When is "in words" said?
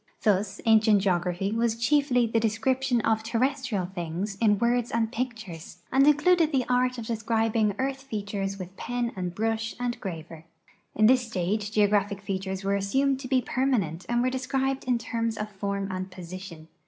4.41-4.89